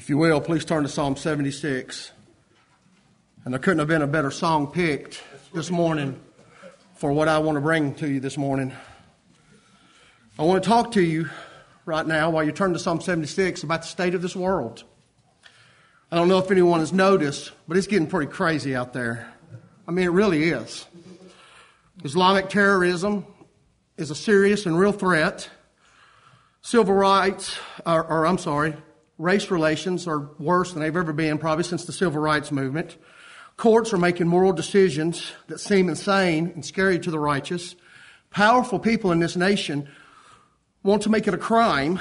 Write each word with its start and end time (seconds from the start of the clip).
If 0.00 0.08
you 0.08 0.16
will, 0.16 0.40
please 0.40 0.64
turn 0.64 0.84
to 0.84 0.88
Psalm 0.88 1.14
76. 1.14 2.10
And 3.44 3.52
there 3.52 3.58
couldn't 3.58 3.80
have 3.80 3.88
been 3.88 4.00
a 4.00 4.06
better 4.06 4.30
song 4.30 4.68
picked 4.68 5.22
this 5.52 5.70
morning 5.70 6.18
for 6.94 7.12
what 7.12 7.28
I 7.28 7.36
want 7.36 7.56
to 7.56 7.60
bring 7.60 7.92
to 7.96 8.08
you 8.08 8.18
this 8.18 8.38
morning. 8.38 8.72
I 10.38 10.44
want 10.44 10.64
to 10.64 10.66
talk 10.66 10.92
to 10.92 11.02
you 11.02 11.28
right 11.84 12.06
now 12.06 12.30
while 12.30 12.42
you 12.42 12.50
turn 12.50 12.72
to 12.72 12.78
Psalm 12.78 13.02
76 13.02 13.62
about 13.62 13.82
the 13.82 13.88
state 13.88 14.14
of 14.14 14.22
this 14.22 14.34
world. 14.34 14.84
I 16.10 16.16
don't 16.16 16.28
know 16.28 16.38
if 16.38 16.50
anyone 16.50 16.80
has 16.80 16.94
noticed, 16.94 17.52
but 17.68 17.76
it's 17.76 17.86
getting 17.86 18.08
pretty 18.08 18.32
crazy 18.32 18.74
out 18.74 18.94
there. 18.94 19.30
I 19.86 19.90
mean, 19.90 20.06
it 20.06 20.12
really 20.12 20.44
is. 20.44 20.86
Islamic 22.04 22.48
terrorism 22.48 23.26
is 23.98 24.10
a 24.10 24.14
serious 24.14 24.64
and 24.64 24.78
real 24.78 24.92
threat. 24.92 25.50
Civil 26.62 26.94
rights, 26.94 27.58
or, 27.84 28.02
or 28.02 28.26
I'm 28.26 28.38
sorry, 28.38 28.74
race 29.20 29.50
relations 29.50 30.08
are 30.08 30.30
worse 30.38 30.72
than 30.72 30.82
they've 30.82 30.96
ever 30.96 31.12
been, 31.12 31.36
probably 31.36 31.64
since 31.64 31.84
the 31.84 31.92
civil 31.92 32.20
rights 32.20 32.50
movement. 32.50 32.96
Courts 33.58 33.92
are 33.92 33.98
making 33.98 34.26
moral 34.26 34.52
decisions 34.52 35.32
that 35.48 35.60
seem 35.60 35.90
insane 35.90 36.50
and 36.54 36.64
scary 36.64 36.98
to 36.98 37.10
the 37.10 37.18
righteous. 37.18 37.76
Powerful 38.30 38.78
people 38.78 39.12
in 39.12 39.18
this 39.18 39.36
nation 39.36 39.88
want 40.82 41.02
to 41.02 41.10
make 41.10 41.28
it 41.28 41.34
a 41.34 41.38
crime 41.38 42.00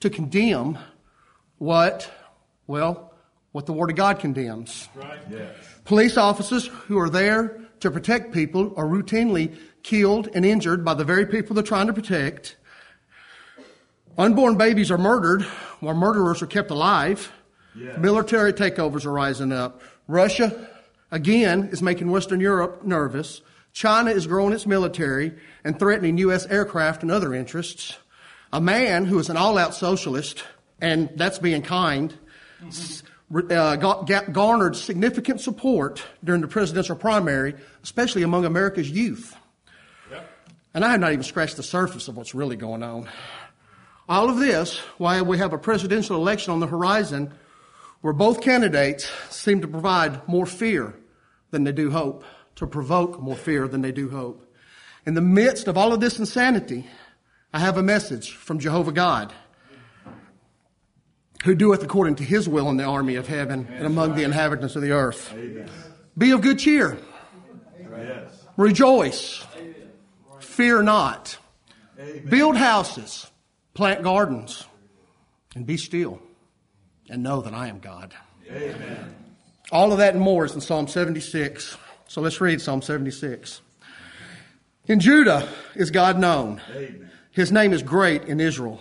to 0.00 0.08
condemn 0.08 0.78
what, 1.58 2.10
well, 2.66 3.12
what 3.52 3.66
the 3.66 3.74
Word 3.74 3.90
of 3.90 3.96
God 3.96 4.18
condemns. 4.18 4.88
Right. 4.94 5.20
Yes. 5.30 5.54
Police 5.84 6.16
officers 6.16 6.66
who 6.66 6.98
are 6.98 7.10
there 7.10 7.60
to 7.80 7.90
protect 7.90 8.32
people 8.32 8.72
are 8.78 8.86
routinely 8.86 9.54
killed 9.82 10.28
and 10.34 10.46
injured 10.46 10.86
by 10.86 10.94
the 10.94 11.04
very 11.04 11.26
people 11.26 11.54
they're 11.54 11.62
trying 11.62 11.88
to 11.88 11.92
protect. 11.92 12.56
Unborn 14.20 14.56
babies 14.56 14.90
are 14.90 14.98
murdered 14.98 15.44
while 15.80 15.94
murderers 15.94 16.42
are 16.42 16.46
kept 16.46 16.70
alive. 16.70 17.32
Yes. 17.74 17.96
Military 17.96 18.52
takeovers 18.52 19.06
are 19.06 19.12
rising 19.12 19.50
up. 19.50 19.80
Russia, 20.08 20.68
again, 21.10 21.70
is 21.72 21.80
making 21.80 22.10
Western 22.10 22.38
Europe 22.38 22.84
nervous. 22.84 23.40
China 23.72 24.10
is 24.10 24.26
growing 24.26 24.52
its 24.52 24.66
military 24.66 25.32
and 25.64 25.78
threatening 25.78 26.18
U.S. 26.18 26.44
aircraft 26.48 27.02
and 27.02 27.10
other 27.10 27.32
interests. 27.32 27.96
A 28.52 28.60
man 28.60 29.06
who 29.06 29.18
is 29.18 29.30
an 29.30 29.38
all 29.38 29.56
out 29.56 29.74
socialist, 29.74 30.44
and 30.82 31.08
that's 31.16 31.38
being 31.38 31.62
kind, 31.62 32.12
uh, 33.32 33.76
garnered 33.76 34.76
significant 34.76 35.40
support 35.40 36.02
during 36.22 36.42
the 36.42 36.48
presidential 36.48 36.94
primary, 36.94 37.54
especially 37.82 38.22
among 38.22 38.44
America's 38.44 38.90
youth. 38.90 39.34
Yep. 40.10 40.30
And 40.74 40.84
I 40.84 40.90
have 40.90 41.00
not 41.00 41.12
even 41.12 41.22
scratched 41.22 41.56
the 41.56 41.62
surface 41.62 42.08
of 42.08 42.18
what's 42.18 42.34
really 42.34 42.56
going 42.56 42.82
on. 42.82 43.08
All 44.10 44.28
of 44.28 44.38
this, 44.38 44.76
while 44.98 45.24
we 45.24 45.38
have 45.38 45.52
a 45.52 45.58
presidential 45.58 46.16
election 46.16 46.52
on 46.52 46.58
the 46.58 46.66
horizon 46.66 47.32
where 48.00 48.12
both 48.12 48.40
candidates 48.40 49.08
seem 49.30 49.60
to 49.60 49.68
provide 49.68 50.26
more 50.26 50.46
fear 50.46 50.96
than 51.52 51.62
they 51.62 51.70
do 51.70 51.92
hope, 51.92 52.24
to 52.56 52.66
provoke 52.66 53.20
more 53.20 53.36
fear 53.36 53.68
than 53.68 53.82
they 53.82 53.92
do 53.92 54.10
hope. 54.10 54.52
In 55.06 55.14
the 55.14 55.20
midst 55.20 55.68
of 55.68 55.78
all 55.78 55.92
of 55.92 56.00
this 56.00 56.18
insanity, 56.18 56.88
I 57.54 57.60
have 57.60 57.78
a 57.78 57.84
message 57.84 58.32
from 58.32 58.58
Jehovah 58.58 58.90
God, 58.90 59.32
who 61.44 61.54
doeth 61.54 61.84
according 61.84 62.16
to 62.16 62.24
his 62.24 62.48
will 62.48 62.68
in 62.68 62.78
the 62.78 62.84
army 62.84 63.14
of 63.14 63.28
heaven 63.28 63.68
and 63.70 63.86
among 63.86 64.16
the 64.16 64.24
inhabitants 64.24 64.74
of 64.74 64.82
the 64.82 64.90
earth. 64.90 65.32
Be 66.18 66.32
of 66.32 66.40
good 66.40 66.58
cheer. 66.58 66.98
Rejoice. 68.56 69.46
Fear 70.40 70.82
not. 70.82 71.38
Build 72.28 72.56
houses 72.56 73.30
plant 73.74 74.02
gardens, 74.02 74.64
and 75.54 75.66
be 75.66 75.76
still 75.76 76.20
and 77.08 77.22
know 77.22 77.40
that 77.42 77.54
I 77.54 77.68
am 77.68 77.80
God. 77.80 78.14
Amen. 78.48 79.14
All 79.72 79.92
of 79.92 79.98
that 79.98 80.14
and 80.14 80.22
more 80.22 80.44
is 80.44 80.54
in 80.54 80.60
Psalm 80.60 80.88
76. 80.88 81.76
So 82.08 82.20
let's 82.20 82.40
read 82.40 82.60
Psalm 82.60 82.82
76. 82.82 83.60
In 84.86 85.00
Judah 85.00 85.48
is 85.74 85.90
God 85.90 86.18
known. 86.18 86.60
Amen. 86.70 87.10
His 87.30 87.52
name 87.52 87.72
is 87.72 87.82
great 87.82 88.24
in 88.24 88.40
Israel. 88.40 88.80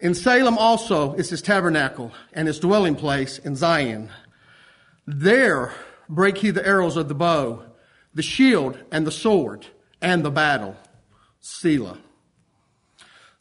In 0.00 0.14
Salem 0.14 0.58
also 0.58 1.14
is 1.14 1.30
his 1.30 1.42
tabernacle 1.42 2.12
and 2.32 2.46
his 2.46 2.60
dwelling 2.60 2.94
place 2.94 3.38
in 3.38 3.56
Zion. 3.56 4.10
There 5.06 5.72
break 6.08 6.38
he 6.38 6.50
the 6.50 6.66
arrows 6.66 6.96
of 6.96 7.08
the 7.08 7.14
bow, 7.14 7.62
the 8.14 8.22
shield 8.22 8.78
and 8.92 9.06
the 9.06 9.10
sword, 9.10 9.66
and 10.00 10.22
the 10.22 10.30
battle. 10.30 10.76
Selah. 11.40 11.98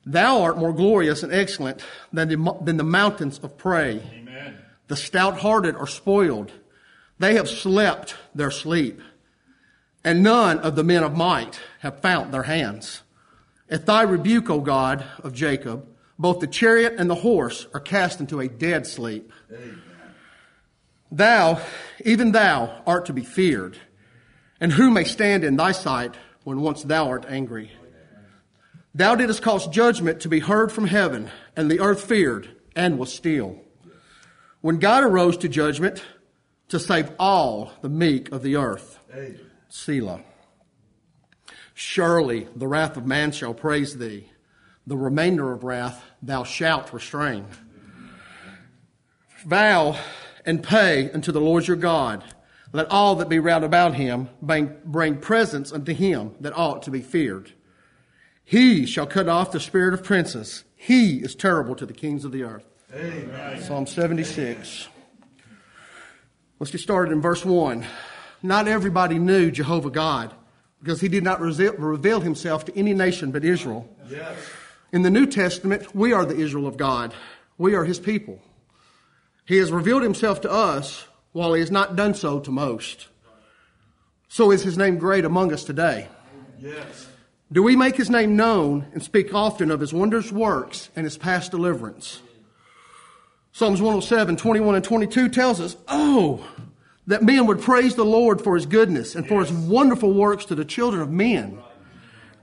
Thou 0.07 0.41
art 0.41 0.57
more 0.57 0.71
glorious 0.71 1.21
and 1.21 1.33
excellent 1.33 1.83
than 2.13 2.29
the, 2.29 2.57
than 2.63 2.77
the 2.77 2.83
mountains 2.83 3.39
of 3.43 3.57
prey. 3.57 4.01
Amen. 4.13 4.57
The 4.87 4.95
stout 4.95 5.39
hearted 5.39 5.75
are 5.75 5.85
spoiled. 5.85 6.53
They 7.19 7.35
have 7.35 7.49
slept 7.49 8.15
their 8.33 8.49
sleep. 8.49 9.01
And 10.05 10.23
none 10.23 10.59
of 10.59 10.77
the 10.77 10.83
men 10.85 11.03
of 11.03 11.17
might 11.17 11.59
have 11.79 11.99
found 11.99 12.33
their 12.33 12.43
hands. 12.43 13.01
At 13.69 13.85
thy 13.85 14.03
rebuke, 14.03 14.49
O 14.49 14.61
God 14.61 15.03
of 15.23 15.33
Jacob, 15.33 15.85
both 16.17 16.39
the 16.39 16.47
chariot 16.47 16.93
and 16.97 17.09
the 17.09 17.15
horse 17.15 17.67
are 17.73 17.81
cast 17.81 18.21
into 18.21 18.39
a 18.39 18.47
dead 18.47 18.87
sleep. 18.87 19.33
Amen. 19.51 19.81
Thou, 21.11 21.61
even 22.05 22.31
thou, 22.31 22.81
art 22.87 23.07
to 23.07 23.13
be 23.13 23.23
feared. 23.23 23.77
And 24.61 24.71
who 24.71 24.89
may 24.89 25.03
stand 25.03 25.43
in 25.43 25.57
thy 25.57 25.73
sight 25.73 26.15
when 26.45 26.61
once 26.61 26.83
thou 26.83 27.09
art 27.09 27.25
angry? 27.27 27.71
Thou 28.97 29.13
didst 29.13 29.43
cause 29.43 29.67
judgment 29.67 30.21
to 30.21 30.27
be 30.27 30.39
heard 30.39 30.71
from 30.71 30.87
heaven, 30.87 31.29
and 31.55 31.69
the 31.69 31.81
earth 31.81 32.03
feared 32.03 32.49
and 32.75 32.97
was 32.97 33.13
still. 33.13 33.61
When 34.61 34.79
God 34.79 35.03
arose 35.03 35.37
to 35.37 35.47
judgment 35.47 36.03
to 36.69 36.79
save 36.79 37.11
all 37.19 37.71
the 37.81 37.89
meek 37.89 38.31
of 38.31 38.41
the 38.41 38.55
earth. 38.55 38.97
Amen. 39.13 39.39
Selah. 39.69 40.21
Surely 41.75 42.47
the 42.55 42.67
wrath 42.67 42.97
of 42.97 43.05
man 43.05 43.31
shall 43.31 43.53
praise 43.53 43.99
thee. 43.99 44.31
The 44.87 44.97
remainder 44.97 45.51
of 45.51 45.63
wrath 45.63 46.03
thou 46.23 46.43
shalt 46.43 46.91
restrain. 46.91 47.45
Vow 49.45 49.99
and 50.43 50.63
pay 50.63 51.11
unto 51.11 51.31
the 51.31 51.39
Lord 51.39 51.67
your 51.67 51.77
God. 51.77 52.23
Let 52.73 52.89
all 52.89 53.13
that 53.17 53.29
be 53.29 53.37
round 53.37 53.63
about 53.63 53.93
him 53.93 54.29
bring, 54.41 54.75
bring 54.83 55.17
presents 55.17 55.71
unto 55.71 55.93
him 55.93 56.33
that 56.39 56.57
ought 56.57 56.81
to 56.83 56.91
be 56.91 57.01
feared. 57.01 57.51
He 58.49 58.85
shall 58.85 59.05
cut 59.05 59.27
off 59.27 59.51
the 59.51 59.59
spirit 59.59 59.93
of 59.93 60.05
princes. 60.05 60.63
He 60.77 61.17
is 61.17 61.35
terrible 61.35 61.75
to 61.75 61.85
the 61.85 61.91
kings 61.91 62.23
of 62.23 62.31
the 62.31 62.43
earth. 62.43 62.63
Amen. 62.95 63.61
Psalm 63.61 63.85
76. 63.85 64.87
Let's 66.57 66.71
get 66.71 66.79
started 66.79 67.11
in 67.11 67.19
verse 67.19 67.43
1. 67.43 67.85
Not 68.41 68.69
everybody 68.69 69.19
knew 69.19 69.51
Jehovah 69.51 69.89
God 69.89 70.33
because 70.81 71.01
he 71.01 71.09
did 71.09 71.25
not 71.25 71.41
reveal 71.41 72.21
himself 72.21 72.63
to 72.63 72.79
any 72.79 72.93
nation 72.93 73.31
but 73.31 73.43
Israel. 73.43 73.93
Yes. 74.09 74.37
In 74.93 75.01
the 75.01 75.09
New 75.09 75.25
Testament, 75.25 75.93
we 75.93 76.13
are 76.13 76.23
the 76.23 76.37
Israel 76.37 76.67
of 76.67 76.77
God. 76.77 77.13
We 77.57 77.75
are 77.75 77.83
his 77.83 77.99
people. 77.99 78.39
He 79.43 79.57
has 79.57 79.73
revealed 79.73 80.03
himself 80.03 80.39
to 80.41 80.49
us 80.49 81.05
while 81.33 81.53
he 81.53 81.59
has 81.59 81.69
not 81.69 81.97
done 81.97 82.13
so 82.13 82.39
to 82.39 82.51
most. 82.51 83.07
So 84.29 84.51
is 84.51 84.63
his 84.63 84.77
name 84.77 84.99
great 84.99 85.25
among 85.25 85.51
us 85.51 85.65
today. 85.65 86.07
Yes. 86.61 87.06
Do 87.51 87.63
we 87.63 87.75
make 87.75 87.95
his 87.95 88.09
name 88.09 88.35
known 88.35 88.87
and 88.93 89.01
speak 89.01 89.33
often 89.33 89.71
of 89.71 89.79
his 89.79 89.93
wondrous 89.93 90.31
works 90.31 90.89
and 90.95 91.05
his 91.05 91.17
past 91.17 91.51
deliverance? 91.51 92.21
Psalms 93.53 93.81
107, 93.81 94.35
21 94.35 94.75
and 94.75 94.83
22 94.83 95.29
tells 95.29 95.61
us, 95.61 95.77
Oh, 95.87 96.45
that 97.07 97.23
men 97.23 97.47
would 97.47 97.61
praise 97.61 97.95
the 97.95 98.03
Lord 98.05 98.41
for 98.41 98.55
his 98.55 98.65
goodness 98.65 99.15
and 99.15 99.25
for 99.25 99.39
his 99.39 99.51
wonderful 99.51 100.13
works 100.13 100.45
to 100.45 100.55
the 100.55 100.65
children 100.65 101.01
of 101.01 101.09
men. 101.09 101.57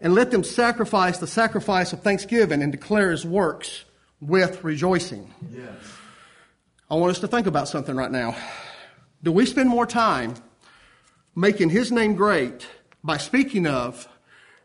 And 0.00 0.14
let 0.14 0.30
them 0.30 0.42
sacrifice 0.42 1.18
the 1.18 1.26
sacrifice 1.26 1.92
of 1.92 2.02
thanksgiving 2.02 2.62
and 2.62 2.72
declare 2.72 3.10
his 3.10 3.26
works 3.26 3.84
with 4.20 4.64
rejoicing. 4.64 5.32
Yes. 5.52 5.76
I 6.90 6.94
want 6.94 7.10
us 7.10 7.20
to 7.20 7.28
think 7.28 7.46
about 7.46 7.68
something 7.68 7.94
right 7.94 8.10
now. 8.10 8.36
Do 9.22 9.32
we 9.32 9.46
spend 9.46 9.68
more 9.68 9.86
time 9.86 10.34
making 11.34 11.70
his 11.70 11.92
name 11.92 12.14
great 12.14 12.66
by 13.02 13.18
speaking 13.18 13.66
of 13.66 14.08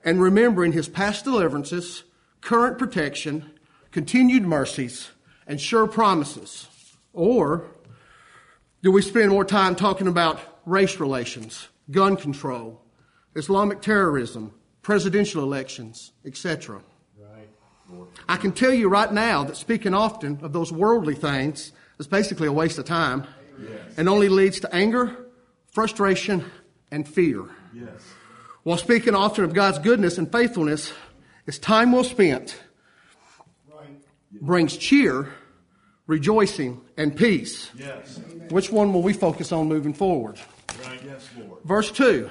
and 0.04 0.22
remembering 0.22 0.72
his 0.72 0.88
past 0.88 1.26
deliverances, 1.26 2.04
current 2.42 2.78
protection, 2.78 3.52
continued 3.92 4.44
mercies, 4.44 5.10
and 5.48 5.60
sure 5.60 5.88
promises? 5.88 6.68
Or 7.14 7.66
do 8.82 8.92
we 8.92 9.02
spend 9.02 9.30
more 9.30 9.46
time 9.46 9.76
talking 9.76 10.08
about 10.08 10.40
race 10.66 11.00
relations, 11.00 11.68
gun 11.92 12.16
control, 12.16 12.82
Islamic 13.36 13.82
terrorism, 13.82 14.54
presidential 14.82 15.44
elections, 15.44 16.12
etc.? 16.26 16.82
I 18.28 18.38
can 18.38 18.52
tell 18.52 18.74
you 18.74 18.88
right 18.88 19.12
now 19.12 19.44
that 19.46 19.58
speaking 19.58 19.94
often 19.94 20.40
of 20.42 20.54
those 20.54 20.72
worldly 20.72 21.16
things 21.16 21.72
is 21.98 22.08
basically 22.08 22.48
a 22.48 22.52
waste 22.52 22.78
of 22.78 22.86
time 22.86 23.26
yes. 23.60 23.98
and 23.98 24.08
only 24.08 24.30
leads 24.30 24.60
to 24.60 24.74
anger, 24.74 25.26
frustration, 25.72 26.46
and 26.92 27.08
fear. 27.08 27.46
Yes. 27.74 28.02
While 28.64 28.78
speaking 28.78 29.16
often 29.16 29.44
of 29.44 29.54
God's 29.54 29.80
goodness 29.80 30.18
and 30.18 30.32
faithfulness, 30.32 30.92
is 31.46 31.58
time 31.58 31.92
well 31.92 32.04
spent, 32.04 32.60
brings 34.32 34.78
cheer, 34.78 35.30
rejoicing, 36.08 36.82
and 36.98 37.16
peace. 37.16 37.70
Yes. 37.78 38.20
Which 38.50 38.72
one 38.72 38.94
will 38.94 39.02
we 39.02 39.14
focus 39.14 39.52
on 39.52 39.68
moving 39.68 39.94
forward? 39.94 40.40
Right. 40.86 41.02
Yes, 41.06 41.28
Lord. 41.38 41.64
Verse 41.64 41.92
2. 41.92 42.30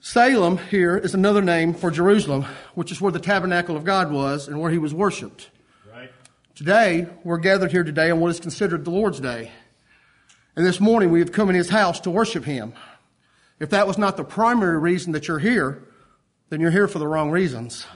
Salem 0.00 0.58
here 0.58 0.96
is 0.96 1.14
another 1.14 1.40
name 1.40 1.72
for 1.72 1.90
Jerusalem, 1.90 2.44
which 2.74 2.92
is 2.92 3.00
where 3.00 3.12
the 3.12 3.18
tabernacle 3.18 3.76
of 3.76 3.84
God 3.84 4.12
was 4.12 4.48
and 4.48 4.60
where 4.60 4.70
he 4.70 4.78
was 4.78 4.92
worshiped. 4.92 5.48
Right. 5.90 6.10
Today, 6.54 7.06
we're 7.24 7.38
gathered 7.38 7.70
here 7.70 7.84
today 7.84 8.10
on 8.10 8.20
what 8.20 8.30
is 8.30 8.38
considered 8.38 8.84
the 8.84 8.90
Lord's 8.90 9.20
Day. 9.20 9.50
And 10.56 10.64
this 10.64 10.78
morning 10.78 11.10
we 11.10 11.20
have 11.20 11.32
come 11.32 11.48
in 11.48 11.54
his 11.54 11.70
house 11.70 12.00
to 12.00 12.10
worship 12.10 12.44
him. 12.44 12.74
If 13.60 13.70
that 13.70 13.86
was 13.86 13.98
not 13.98 14.16
the 14.16 14.24
primary 14.24 14.78
reason 14.78 15.12
that 15.12 15.28
you're 15.28 15.38
here, 15.38 15.82
then 16.48 16.60
you're 16.60 16.70
here 16.70 16.88
for 16.88 16.98
the 16.98 17.06
wrong 17.06 17.30
reasons. 17.30 17.86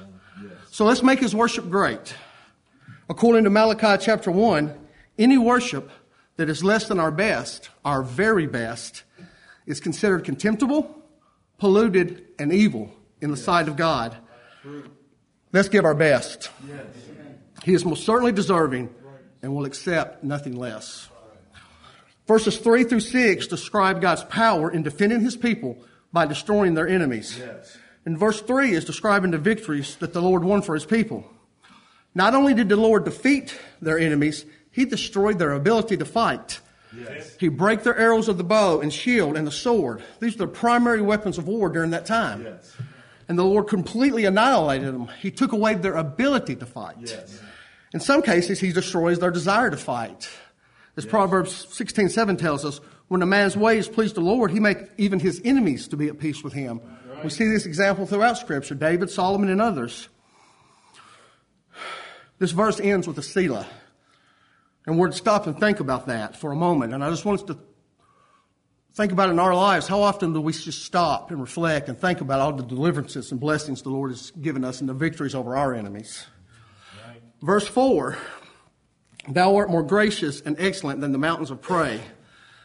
So 0.70 0.84
let's 0.84 1.02
make 1.02 1.18
his 1.18 1.34
worship 1.34 1.68
great. 1.68 2.14
According 3.08 3.44
to 3.44 3.50
Malachi 3.50 4.02
chapter 4.04 4.30
1, 4.30 4.74
any 5.18 5.38
worship 5.38 5.90
that 6.36 6.48
is 6.48 6.62
less 6.62 6.86
than 6.86 7.00
our 7.00 7.10
best, 7.10 7.70
our 7.84 8.02
very 8.02 8.46
best, 8.46 9.02
is 9.66 9.80
considered 9.80 10.24
contemptible, 10.24 11.02
polluted, 11.58 12.26
and 12.38 12.52
evil 12.52 12.92
in 13.20 13.30
the 13.30 13.36
sight 13.36 13.68
of 13.68 13.76
God. 13.76 14.16
Let's 15.52 15.68
give 15.68 15.84
our 15.84 15.94
best. 15.94 16.50
He 17.64 17.74
is 17.74 17.84
most 17.84 18.04
certainly 18.04 18.32
deserving 18.32 18.94
and 19.42 19.54
will 19.54 19.64
accept 19.64 20.22
nothing 20.22 20.56
less. 20.56 21.08
Verses 22.28 22.58
3 22.58 22.84
through 22.84 23.00
6 23.00 23.46
describe 23.46 24.02
God's 24.02 24.22
power 24.24 24.70
in 24.70 24.82
defending 24.82 25.20
his 25.20 25.36
people 25.36 25.78
by 26.12 26.26
destroying 26.26 26.74
their 26.74 26.86
enemies. 26.86 27.38
Yes. 27.38 27.76
And 28.04 28.18
verse 28.18 28.40
3 28.42 28.72
is 28.72 28.84
describing 28.84 29.30
the 29.30 29.38
victories 29.38 29.96
that 29.96 30.12
the 30.12 30.20
Lord 30.20 30.44
won 30.44 30.60
for 30.60 30.74
his 30.74 30.84
people. 30.84 31.24
Not 32.14 32.34
only 32.34 32.52
did 32.52 32.68
the 32.68 32.76
Lord 32.76 33.04
defeat 33.04 33.58
their 33.80 33.98
enemies, 33.98 34.44
he 34.70 34.84
destroyed 34.84 35.38
their 35.38 35.52
ability 35.52 35.96
to 35.96 36.04
fight. 36.04 36.60
Yes. 36.96 37.34
He 37.40 37.48
broke 37.48 37.82
their 37.82 37.96
arrows 37.96 38.28
of 38.28 38.36
the 38.36 38.44
bow 38.44 38.80
and 38.80 38.92
shield 38.92 39.36
and 39.36 39.46
the 39.46 39.52
sword. 39.52 40.02
These 40.20 40.34
are 40.34 40.38
the 40.38 40.48
primary 40.48 41.02
weapons 41.02 41.38
of 41.38 41.48
war 41.48 41.70
during 41.70 41.90
that 41.90 42.06
time. 42.06 42.44
Yes. 42.44 42.76
And 43.28 43.38
the 43.38 43.44
Lord 43.44 43.68
completely 43.68 44.24
annihilated 44.26 44.86
them. 44.86 45.08
He 45.20 45.30
took 45.30 45.52
away 45.52 45.74
their 45.74 45.96
ability 45.96 46.56
to 46.56 46.66
fight. 46.66 46.96
Yes. 47.00 47.40
In 47.94 48.00
some 48.00 48.20
cases, 48.20 48.60
he 48.60 48.72
destroys 48.72 49.18
their 49.18 49.30
desire 49.30 49.70
to 49.70 49.76
fight. 49.76 50.28
As 50.98 51.06
Proverbs 51.06 51.68
16, 51.70 52.08
7 52.08 52.36
tells 52.36 52.64
us, 52.64 52.80
when 53.06 53.22
a 53.22 53.26
man's 53.26 53.56
ways 53.56 53.86
please 53.86 54.14
the 54.14 54.20
Lord, 54.20 54.50
he 54.50 54.58
make 54.58 54.78
even 54.98 55.20
his 55.20 55.40
enemies 55.44 55.86
to 55.88 55.96
be 55.96 56.08
at 56.08 56.18
peace 56.18 56.42
with 56.42 56.52
him. 56.52 56.80
We 57.22 57.30
see 57.30 57.46
this 57.46 57.66
example 57.66 58.04
throughout 58.04 58.36
Scripture, 58.36 58.74
David, 58.74 59.08
Solomon, 59.08 59.48
and 59.48 59.62
others. 59.62 60.08
This 62.40 62.50
verse 62.50 62.80
ends 62.80 63.06
with 63.06 63.16
a 63.16 63.22
Selah. 63.22 63.68
And 64.86 64.98
we're 64.98 65.10
to 65.10 65.16
stop 65.16 65.46
and 65.46 65.56
think 65.56 65.78
about 65.78 66.08
that 66.08 66.34
for 66.34 66.50
a 66.50 66.56
moment. 66.56 66.92
And 66.92 67.04
I 67.04 67.10
just 67.10 67.24
want 67.24 67.42
us 67.42 67.46
to 67.46 67.58
think 68.94 69.12
about 69.12 69.30
in 69.30 69.38
our 69.38 69.54
lives, 69.54 69.86
how 69.86 70.00
often 70.00 70.32
do 70.32 70.40
we 70.40 70.52
just 70.52 70.82
stop 70.82 71.30
and 71.30 71.40
reflect 71.40 71.88
and 71.88 71.96
think 71.96 72.20
about 72.20 72.40
all 72.40 72.52
the 72.52 72.64
deliverances 72.64 73.30
and 73.30 73.38
blessings 73.38 73.82
the 73.82 73.90
Lord 73.90 74.10
has 74.10 74.32
given 74.32 74.64
us 74.64 74.80
and 74.80 74.88
the 74.88 74.94
victories 74.94 75.36
over 75.36 75.56
our 75.56 75.74
enemies? 75.74 76.26
Verse 77.40 77.68
4 77.68 78.18
Thou 79.28 79.56
art 79.56 79.70
more 79.70 79.82
gracious 79.82 80.40
and 80.40 80.56
excellent 80.58 81.00
than 81.00 81.12
the 81.12 81.18
mountains 81.18 81.50
of 81.50 81.60
prey. 81.60 82.00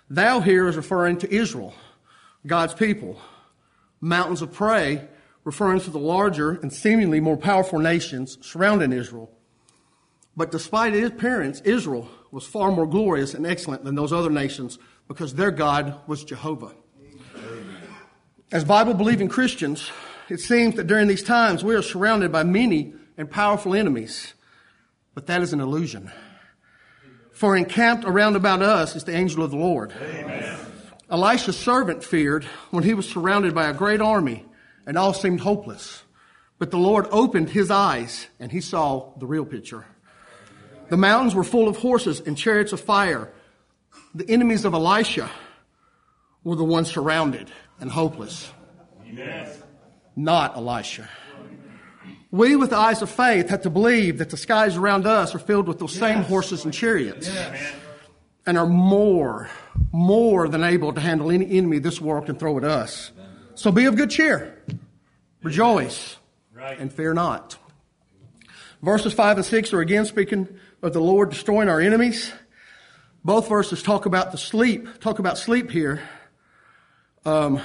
Thou 0.09 0.39
here 0.39 0.67
is 0.67 0.77
referring 0.77 1.17
to 1.19 1.33
Israel, 1.33 1.73
God's 2.47 2.73
people. 2.73 3.19
Mountains 3.99 4.41
of 4.41 4.53
prey 4.53 5.07
referring 5.43 5.81
to 5.81 5.89
the 5.89 5.99
larger 5.99 6.51
and 6.51 6.71
seemingly 6.71 7.19
more 7.19 7.37
powerful 7.37 7.79
nations 7.79 8.37
surrounding 8.41 8.93
Israel. 8.93 9.29
But 10.37 10.51
despite 10.51 10.95
its 10.95 11.09
appearance, 11.09 11.61
Israel 11.61 12.09
was 12.31 12.45
far 12.45 12.71
more 12.71 12.87
glorious 12.87 13.33
and 13.33 13.45
excellent 13.45 13.83
than 13.83 13.95
those 13.95 14.13
other 14.13 14.29
nations 14.29 14.79
because 15.07 15.35
their 15.35 15.51
God 15.51 15.99
was 16.07 16.23
Jehovah. 16.23 16.73
As 18.51 18.63
Bible 18.63 18.93
believing 18.93 19.27
Christians, 19.27 19.91
it 20.29 20.39
seems 20.39 20.75
that 20.75 20.87
during 20.87 21.07
these 21.07 21.23
times 21.23 21.63
we 21.63 21.75
are 21.75 21.81
surrounded 21.81 22.31
by 22.31 22.43
many 22.43 22.93
and 23.17 23.29
powerful 23.29 23.75
enemies. 23.75 24.33
But 25.13 25.27
that 25.27 25.41
is 25.41 25.53
an 25.53 25.59
illusion. 25.59 26.11
For 27.33 27.57
encamped 27.57 28.05
around 28.05 28.35
about 28.35 28.61
us 28.61 28.95
is 28.95 29.03
the 29.03 29.15
angel 29.15 29.43
of 29.43 29.51
the 29.51 29.57
Lord. 29.57 29.91
Amen. 30.01 30.59
Elisha's 31.09 31.57
servant 31.57 32.03
feared 32.03 32.45
when 32.71 32.83
he 32.83 32.93
was 32.93 33.09
surrounded 33.09 33.53
by 33.53 33.67
a 33.67 33.73
great 33.73 34.01
army 34.01 34.45
and 34.85 34.97
all 34.97 35.13
seemed 35.13 35.41
hopeless. 35.41 36.03
But 36.59 36.71
the 36.71 36.77
Lord 36.77 37.07
opened 37.11 37.49
his 37.49 37.69
eyes 37.69 38.27
and 38.39 38.51
he 38.51 38.61
saw 38.61 39.11
the 39.17 39.25
real 39.25 39.45
picture. 39.45 39.85
The 40.89 40.97
mountains 40.97 41.35
were 41.35 41.43
full 41.43 41.67
of 41.67 41.77
horses 41.77 42.19
and 42.19 42.37
chariots 42.37 42.71
of 42.71 42.79
fire. 42.79 43.31
The 44.15 44.29
enemies 44.29 44.63
of 44.63 44.73
Elisha 44.73 45.29
were 46.43 46.55
the 46.55 46.63
ones 46.63 46.91
surrounded 46.91 47.49
and 47.79 47.89
hopeless, 47.89 48.51
Amen. 49.07 49.49
not 50.15 50.55
Elisha. 50.55 51.09
We, 52.33 52.55
with 52.55 52.71
the 52.71 52.77
eyes 52.77 53.03
of 53.03 53.11
faith, 53.11 53.49
have 53.49 53.61
to 53.61 53.69
believe 53.69 54.17
that 54.17 54.31
the 54.31 54.37
skies 54.37 54.75
around 54.75 55.05
us 55.05 55.35
are 55.35 55.39
filled 55.39 55.67
with 55.67 55.77
those 55.77 55.93
same 55.93 56.23
horses 56.23 56.65
and 56.65 56.73
chariots 56.73 57.29
and 58.47 58.57
are 58.57 58.65
more, 58.65 59.51
more 59.91 60.47
than 60.47 60.63
able 60.63 60.93
to 60.93 60.99
handle 60.99 61.29
any 61.29 61.45
enemy 61.55 61.77
this 61.77 62.01
world 62.01 62.25
can 62.25 62.35
throw 62.35 62.57
at 62.57 62.63
us. 62.63 63.11
So 63.53 63.71
be 63.71 63.85
of 63.85 63.95
good 63.95 64.09
cheer, 64.09 64.57
rejoice, 65.43 66.17
Right. 66.55 66.79
and 66.79 66.91
fear 66.91 67.13
not. 67.13 67.55
Verses 68.81 69.13
5 69.13 69.37
and 69.37 69.45
6 69.45 69.71
are 69.71 69.81
again 69.81 70.05
speaking 70.05 70.47
of 70.81 70.91
the 70.91 71.01
Lord 71.01 71.29
destroying 71.29 71.69
our 71.69 71.79
enemies. 71.79 72.31
Both 73.23 73.47
verses 73.47 73.83
talk 73.83 74.07
about 74.07 74.31
the 74.31 74.39
sleep, 74.39 74.87
talk 75.01 75.19
about 75.19 75.37
sleep 75.37 75.69
here. 75.69 76.01
Um, 77.25 77.61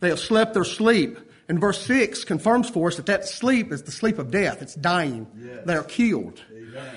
they 0.00 0.08
have 0.08 0.18
slept 0.18 0.54
their 0.54 0.64
sleep. 0.64 1.18
And 1.50 1.60
verse 1.60 1.84
6 1.84 2.22
confirms 2.22 2.70
for 2.70 2.86
us 2.86 2.96
that 2.98 3.06
that 3.06 3.26
sleep 3.26 3.72
is 3.72 3.82
the 3.82 3.90
sleep 3.90 4.20
of 4.20 4.30
death. 4.30 4.62
It's 4.62 4.76
dying. 4.76 5.26
Yes. 5.36 5.66
They 5.66 5.74
are 5.74 5.82
killed. 5.82 6.40
Amen. 6.48 6.94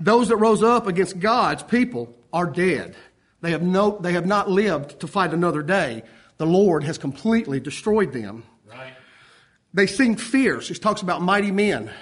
Those 0.00 0.26
that 0.30 0.38
rose 0.38 0.64
up 0.64 0.88
against 0.88 1.20
God's 1.20 1.62
people 1.62 2.12
are 2.32 2.50
dead. 2.50 2.96
They 3.40 3.52
have, 3.52 3.62
no, 3.62 3.96
they 4.00 4.14
have 4.14 4.26
not 4.26 4.50
lived 4.50 4.98
to 4.98 5.06
fight 5.06 5.32
another 5.32 5.62
day. 5.62 6.02
The 6.38 6.46
Lord 6.46 6.82
has 6.82 6.98
completely 6.98 7.60
destroyed 7.60 8.12
them. 8.12 8.42
Right. 8.68 8.94
They 9.72 9.86
seemed 9.86 10.20
fierce. 10.20 10.66
He 10.66 10.74
talks 10.74 11.02
about 11.02 11.22
mighty 11.22 11.52
men 11.52 11.92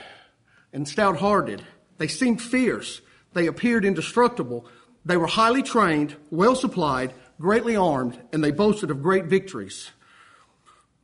and 0.72 0.88
stout 0.88 1.18
hearted. 1.18 1.62
They 1.98 2.08
seemed 2.08 2.40
fierce. 2.40 3.02
They 3.34 3.48
appeared 3.48 3.84
indestructible. 3.84 4.66
They 5.04 5.18
were 5.18 5.26
highly 5.26 5.62
trained, 5.62 6.16
well 6.30 6.56
supplied, 6.56 7.12
greatly 7.38 7.76
armed, 7.76 8.18
and 8.32 8.42
they 8.42 8.50
boasted 8.50 8.90
of 8.90 9.02
great 9.02 9.26
victories. 9.26 9.90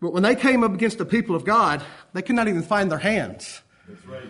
But 0.00 0.12
when 0.12 0.22
they 0.22 0.34
came 0.34 0.64
up 0.64 0.72
against 0.72 0.98
the 0.98 1.04
people 1.04 1.36
of 1.36 1.44
God, 1.44 1.82
they 2.14 2.22
could 2.22 2.36
not 2.36 2.48
even 2.48 2.62
find 2.62 2.90
their 2.90 2.98
hands, 2.98 3.62
right. 4.06 4.24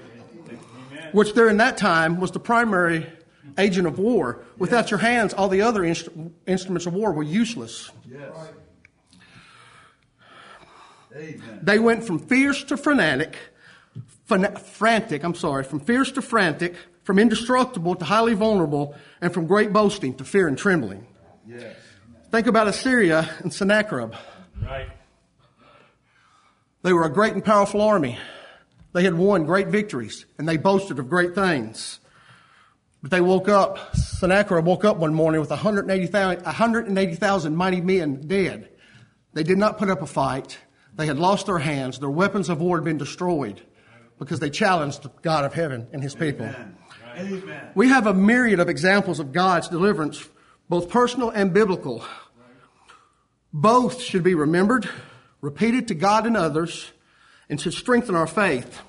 Which 1.13 1.33
during 1.33 1.57
that 1.59 1.77
time 1.77 2.21
was 2.21 2.31
the 2.31 2.41
primary 2.41 3.07
agent 3.59 3.87
of 3.87 3.99
war. 3.99 4.45
Without 4.59 4.91
your 4.91 4.99
hands, 4.99 5.35
all 5.35 5.49
the 5.49 5.63
other 5.63 5.83
instru- 5.83 6.31
instruments 6.47 6.87
of 6.87 6.95
war 6.95 7.13
were 7.13 7.23
useless. 7.23 7.91
Yes. 8.09 8.33
Amen. 11.15 11.59
They 11.63 11.79
went 11.79 12.05
from 12.05 12.21
fierce 12.21 12.63
to 12.65 12.77
frenetic, 12.77 13.37
fana- 14.29 14.59
frantic, 14.61 15.25
I'm 15.25 15.35
sorry, 15.35 15.65
from 15.65 15.81
fierce 15.81 16.13
to 16.13 16.23
frantic, 16.23 16.77
from 17.03 17.19
indestructible 17.19 17.97
to 17.97 18.05
highly 18.05 18.35
vulnerable, 18.35 18.95
and 19.21 19.35
from 19.35 19.47
great 19.47 19.73
boasting 19.73 20.15
to 20.15 20.25
fear 20.25 20.47
and 20.47 20.57
trembling. 20.57 21.07
Yes. 21.47 21.77
Think 22.31 22.47
about 22.47 22.69
Assyria 22.69 23.29
and 23.41 23.53
Sennacherib. 23.53 24.15
Right. 24.63 24.89
They 26.83 26.93
were 26.93 27.05
a 27.05 27.13
great 27.13 27.35
and 27.35 27.45
powerful 27.45 27.83
army. 27.83 28.19
They 28.93 29.05
had 29.05 29.15
won 29.15 29.45
great 29.45 29.69
victories, 29.69 30.27
and 30.39 30.49
they 30.49 30.57
boasted 30.57 30.99
of 30.99 31.09
great 31.09 31.35
things. 31.35 32.01
But 33.03 33.11
they 33.11 33.21
woke 33.21 33.49
up, 33.49 33.95
Sennacherib 33.95 34.67
woke 34.67 34.85
up 34.85 34.97
one 34.97 35.15
morning 35.15 35.41
with 35.41 35.51
180,000 35.51 36.45
180,000 36.45 37.57
mighty 37.57 37.81
men 37.81 38.27
dead. 38.27 38.69
They 39.33 39.43
did 39.43 39.59
not 39.59 39.79
put 39.79 39.89
up 39.89 40.03
a 40.03 40.07
fight. 40.07 40.59
They 40.97 41.07
had 41.07 41.19
lost 41.19 41.47
their 41.47 41.59
hands. 41.59 41.99
Their 41.99 42.11
weapons 42.11 42.49
of 42.49 42.61
war 42.61 42.77
had 42.77 42.85
been 42.85 42.99
destroyed 42.99 43.63
because 44.19 44.41
they 44.41 44.51
challenged 44.51 45.03
the 45.03 45.11
God 45.23 45.45
of 45.45 45.55
heaven 45.55 45.87
and 45.93 46.03
his 46.03 46.15
people. 46.15 46.47
Amen. 46.47 46.77
Amen. 47.17 47.69
We 47.75 47.89
have 47.89 48.07
a 48.07 48.15
myriad 48.15 48.61
of 48.61 48.69
examples 48.69 49.19
of 49.19 49.33
God's 49.33 49.69
deliverance, 49.69 50.29
both 50.69 50.91
personal 50.91 51.31
and 51.31 51.53
biblical. 51.53 52.05
Both 53.53 54.01
should 54.01 54.23
be 54.23 54.35
remembered, 54.35 54.89
repeated 55.41 55.89
to 55.89 55.95
God 55.95 56.27
and 56.27 56.37
others, 56.37 56.93
and 57.49 57.61
should 57.61 57.75
strengthen 57.75 58.15
our 58.15 58.27
faith. 58.27 58.81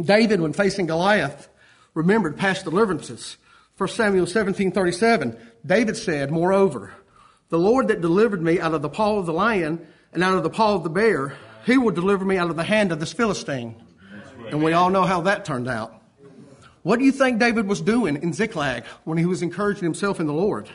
David, 0.00 0.40
when 0.40 0.52
facing 0.52 0.86
Goliath, 0.86 1.48
remembered 1.94 2.36
past 2.36 2.64
deliverances. 2.64 3.36
1 3.76 3.88
Samuel 3.90 4.26
17:37, 4.26 5.36
David 5.64 5.96
said, 5.96 6.30
"Moreover, 6.30 6.92
the 7.48 7.58
Lord 7.58 7.88
that 7.88 8.00
delivered 8.00 8.42
me 8.42 8.58
out 8.58 8.74
of 8.74 8.82
the 8.82 8.88
paw 8.88 9.18
of 9.18 9.26
the 9.26 9.32
lion 9.32 9.86
and 10.12 10.22
out 10.22 10.36
of 10.36 10.42
the 10.42 10.50
paw 10.50 10.74
of 10.74 10.82
the 10.82 10.90
bear, 10.90 11.34
he 11.64 11.78
will 11.78 11.92
deliver 11.92 12.24
me 12.24 12.38
out 12.38 12.50
of 12.50 12.56
the 12.56 12.64
hand 12.64 12.92
of 12.92 13.00
this 13.00 13.12
Philistine." 13.12 13.74
And 14.50 14.62
we 14.62 14.72
all 14.72 14.90
know 14.90 15.04
how 15.04 15.22
that 15.22 15.44
turned 15.44 15.68
out. 15.68 15.92
What 16.82 16.98
do 16.98 17.04
you 17.04 17.12
think 17.12 17.38
David 17.40 17.66
was 17.66 17.80
doing 17.80 18.16
in 18.22 18.32
Ziklag 18.32 18.84
when 19.04 19.18
he 19.18 19.26
was 19.26 19.42
encouraging 19.42 19.84
himself 19.84 20.20
in 20.20 20.26
the 20.26 20.32
Lord? 20.32 20.68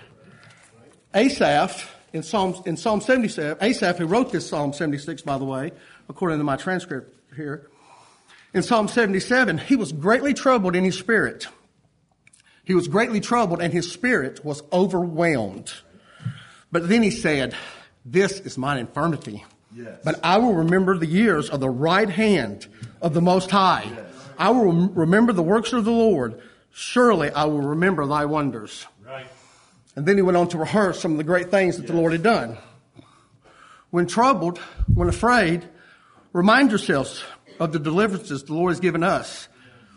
Asaph, 1.14 1.90
in 2.14 2.24
Psalm, 2.24 2.62
in 2.66 2.78
Psalm 2.78 3.02
77, 3.02 3.58
Asaph, 3.62 3.98
who 3.98 4.06
wrote 4.06 4.32
this 4.32 4.48
Psalm 4.48 4.74
76, 4.74 5.22
by 5.22 5.38
the 5.38 5.46
way, 5.46 5.72
according 6.10 6.38
to 6.38 6.44
my 6.44 6.58
transcript 6.58 7.16
here, 7.36 7.70
in 8.54 8.64
Psalm 8.64 8.88
77, 8.88 9.58
he 9.60 9.76
was 9.76 9.92
greatly 9.92 10.34
troubled 10.34 10.76
in 10.76 10.84
his 10.84 10.98
spirit. 10.98 11.48
He 12.64 12.76
was 12.76 12.88
greatly 12.88 13.22
troubled 13.22 13.62
and 13.62 13.72
his 13.74 13.92
spirit 13.92 14.44
was 14.44 14.62
overwhelmed. 14.72 15.72
But 16.72 16.90
then 16.90 17.02
he 17.02 17.12
said, 17.12 17.56
This 18.06 18.40
is 18.42 18.58
mine 18.58 18.80
infirmity. 18.80 19.46
Yes. 19.74 20.00
But 20.04 20.20
I 20.24 20.38
will 20.38 20.54
remember 20.54 20.98
the 20.98 21.08
years 21.08 21.50
of 21.50 21.62
the 21.62 21.70
right 21.70 22.10
hand 22.10 22.68
of 23.02 23.14
the 23.14 23.22
Most 23.22 23.52
High. 23.52 23.86
Yes. 23.86 24.06
I 24.38 24.50
will 24.50 24.72
remember 24.72 25.34
the 25.34 25.44
works 25.44 25.72
of 25.72 25.86
the 25.86 25.92
Lord. 25.92 26.42
Surely 26.74 27.30
I 27.32 27.46
will 27.46 27.62
remember 27.62 28.06
thy 28.06 28.26
wonders. 28.26 28.86
And 29.96 30.06
then 30.06 30.16
he 30.16 30.22
went 30.22 30.38
on 30.38 30.48
to 30.50 30.58
rehearse 30.58 31.02
some 31.02 31.12
of 31.12 31.18
the 31.18 31.24
great 31.24 31.52
things 31.52 31.78
that 31.78 31.88
the 31.88 31.94
Lord 31.94 32.14
had 32.14 32.24
done. 32.24 32.58
When 33.90 34.08
troubled, 34.08 34.58
when 34.94 35.10
afraid, 35.10 35.68
remind 36.32 36.70
yourselves 36.70 37.24
of 37.60 37.74
the 37.74 37.80
deliverances 37.80 38.44
the 38.44 38.54
Lord 38.54 38.72
has 38.72 38.80
given 38.80 39.04
us. 39.04 39.50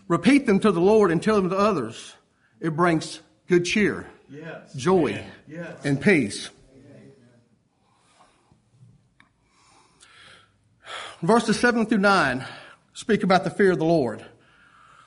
Repeat 0.09 0.47
them 0.47 0.59
to 0.61 0.73
the 0.73 0.81
Lord 0.81 1.11
and 1.11 1.23
tell 1.23 1.37
them 1.37 1.51
to 1.51 1.57
others. 1.57 2.15
It 2.61 2.77
brings 2.77 3.21
good 3.49 3.65
cheer, 3.65 4.07
Yes. 4.29 4.73
joy, 4.75 5.25
Yes. 5.47 5.85
and 5.85 6.01
peace. 6.01 6.51
Verses 11.23 11.59
7 11.59 11.87
through 11.87 11.99
9 11.99 12.45
speak 12.93 13.23
about 13.23 13.45
the 13.45 13.51
fear 13.51 13.73
of 13.73 13.79
the 13.79 13.85
Lord. 13.85 14.25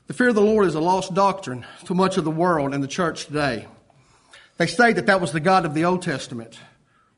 The 0.07 0.13
fear 0.13 0.29
of 0.29 0.35
the 0.35 0.41
Lord 0.41 0.65
is 0.65 0.75
a 0.75 0.79
lost 0.79 1.13
doctrine 1.13 1.65
to 1.85 1.93
much 1.93 2.17
of 2.17 2.23
the 2.23 2.31
world 2.31 2.73
and 2.73 2.83
the 2.83 2.87
church 2.87 3.25
today. 3.25 3.67
They 4.57 4.67
say 4.67 4.93
that 4.93 5.05
that 5.05 5.21
was 5.21 5.31
the 5.31 5.39
God 5.39 5.65
of 5.65 5.73
the 5.73 5.85
Old 5.85 6.01
Testament. 6.01 6.59